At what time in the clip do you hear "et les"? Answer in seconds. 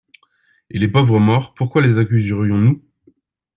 0.71-0.87